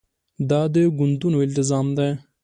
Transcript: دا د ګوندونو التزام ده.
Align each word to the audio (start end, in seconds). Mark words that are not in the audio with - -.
دا 0.49 0.61
د 0.73 0.75
ګوندونو 0.97 1.37
التزام 1.47 1.87
ده. 1.97 2.07